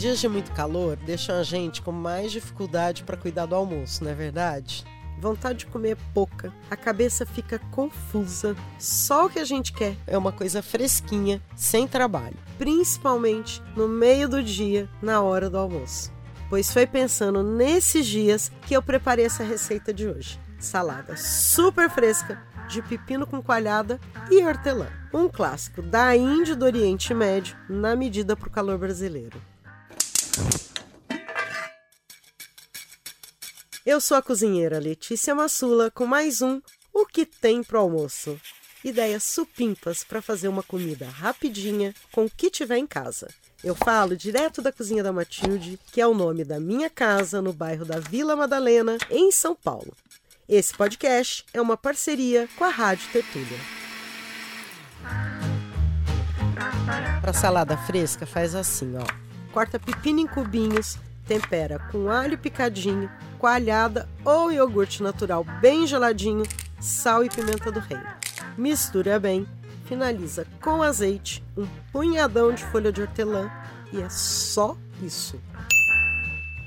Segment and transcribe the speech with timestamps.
[0.00, 4.10] Dias de muito calor deixam a gente com mais dificuldade para cuidar do almoço, não
[4.10, 4.82] é verdade?
[5.20, 8.56] Vontade de comer pouca, a cabeça fica confusa.
[8.78, 14.26] Só o que a gente quer é uma coisa fresquinha, sem trabalho, principalmente no meio
[14.26, 16.10] do dia, na hora do almoço.
[16.48, 20.40] Pois foi pensando nesses dias que eu preparei essa receita de hoje.
[20.58, 24.88] Salada super fresca, de pepino com coalhada e hortelã.
[25.12, 29.38] Um clássico da Índia do Oriente Médio, na medida para o calor brasileiro.
[33.84, 36.60] Eu sou a cozinheira Letícia Massula com mais um
[36.92, 38.38] O que tem pro almoço.
[38.84, 43.28] Ideias supimpas para fazer uma comida rapidinha com o que tiver em casa.
[43.64, 47.54] Eu falo direto da cozinha da Matilde, que é o nome da minha casa no
[47.54, 49.96] bairro da Vila Madalena, em São Paulo.
[50.46, 53.58] Esse podcast é uma parceria com a Rádio Tertúlia.
[57.22, 59.06] Para salada fresca, faz assim, ó.
[59.52, 60.98] Corta pepino em cubinhos,
[61.30, 66.42] tempera com alho picadinho, coalhada ou iogurte natural bem geladinho,
[66.80, 68.04] sal e pimenta do reino.
[68.58, 69.46] Mistura bem,
[69.84, 73.48] finaliza com azeite, um punhadão de folha de hortelã
[73.92, 75.40] e é só isso.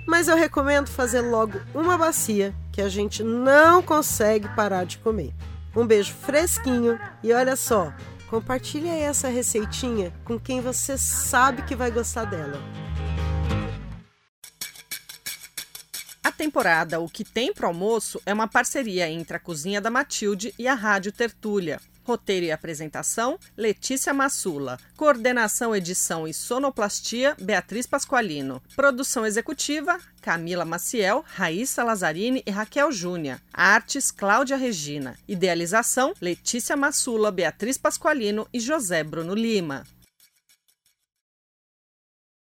[0.07, 5.33] Mas eu recomendo fazer logo uma bacia que a gente não consegue parar de comer.
[5.75, 7.91] Um beijo fresquinho e olha só,
[8.33, 12.59] Compartilhe essa receitinha com quem você sabe que vai gostar dela.
[16.43, 20.67] Temporada O que tem pro almoço é uma parceria entre a Cozinha da Matilde e
[20.67, 21.79] a Rádio Tertúlia.
[22.03, 24.77] Roteiro e apresentação: Letícia Massula.
[24.97, 28.61] Coordenação, edição e sonoplastia: Beatriz Pasqualino.
[28.75, 33.39] Produção executiva: Camila Maciel, Raíssa Lazzarini e Raquel Júnior.
[33.53, 35.17] Artes: Cláudia Regina.
[35.25, 39.85] Idealização: Letícia Massula, Beatriz Pasqualino e José Bruno Lima.